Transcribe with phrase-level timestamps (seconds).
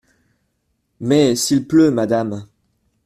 [0.99, 1.35] Mais…
[1.35, 2.47] s’il pleut, madame?